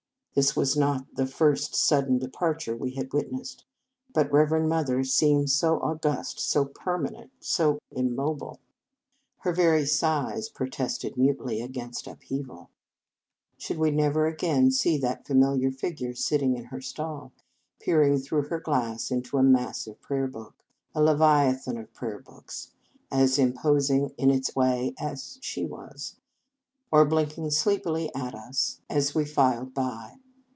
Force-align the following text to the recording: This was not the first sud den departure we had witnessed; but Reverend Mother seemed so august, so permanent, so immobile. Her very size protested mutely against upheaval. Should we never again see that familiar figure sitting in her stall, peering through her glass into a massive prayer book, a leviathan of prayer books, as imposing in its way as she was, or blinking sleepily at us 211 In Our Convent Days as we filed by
This 0.33 0.55
was 0.55 0.77
not 0.77 1.15
the 1.15 1.25
first 1.25 1.75
sud 1.75 2.05
den 2.05 2.17
departure 2.17 2.73
we 2.73 2.91
had 2.91 3.11
witnessed; 3.11 3.65
but 4.13 4.31
Reverend 4.31 4.69
Mother 4.69 5.03
seemed 5.03 5.49
so 5.49 5.81
august, 5.81 6.39
so 6.39 6.63
permanent, 6.63 7.31
so 7.41 7.79
immobile. 7.91 8.61
Her 9.39 9.51
very 9.51 9.85
size 9.85 10.47
protested 10.47 11.17
mutely 11.17 11.59
against 11.61 12.07
upheaval. 12.07 12.69
Should 13.57 13.77
we 13.77 13.91
never 13.91 14.25
again 14.25 14.71
see 14.71 14.97
that 14.99 15.27
familiar 15.27 15.69
figure 15.69 16.15
sitting 16.15 16.55
in 16.55 16.63
her 16.63 16.79
stall, 16.79 17.33
peering 17.81 18.17
through 18.17 18.43
her 18.43 18.61
glass 18.61 19.11
into 19.11 19.37
a 19.37 19.43
massive 19.43 19.99
prayer 19.99 20.27
book, 20.27 20.53
a 20.95 21.03
leviathan 21.03 21.77
of 21.77 21.93
prayer 21.93 22.19
books, 22.19 22.71
as 23.11 23.37
imposing 23.37 24.11
in 24.17 24.31
its 24.31 24.55
way 24.55 24.95
as 24.97 25.39
she 25.41 25.65
was, 25.65 26.15
or 26.89 27.03
blinking 27.05 27.49
sleepily 27.51 28.09
at 28.15 28.33
us 28.33 28.79
211 28.87 28.91
In 28.91 28.95
Our 28.95 28.95
Convent 28.95 28.95
Days 28.95 28.97
as 28.97 29.15
we 29.15 29.25
filed 29.25 29.73
by 29.73 30.17